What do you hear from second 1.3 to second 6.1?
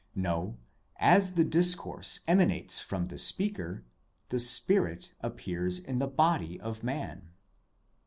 the discourse emanates from the speaker, the spirit appears in the